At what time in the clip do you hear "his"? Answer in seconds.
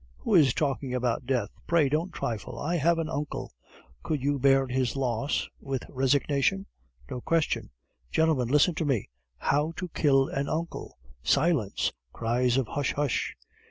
4.67-4.95